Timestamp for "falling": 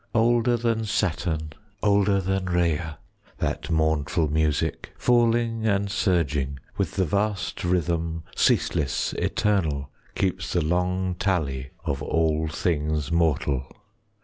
4.97-5.67